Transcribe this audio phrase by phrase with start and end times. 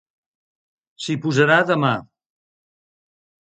[1.03, 1.93] S'hi posarà demà.